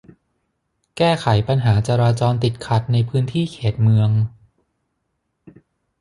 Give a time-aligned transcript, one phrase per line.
[0.97, 4.09] แก้ไขปัญหาจราจรติดขัดในพื้นที่เขตเมือง